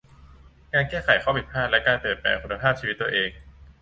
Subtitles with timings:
[0.73, 3.29] การแก้ไขข้อผิดพลาดและการเปลี่ยนแปลงคุณภาพชีวิตตัวเอง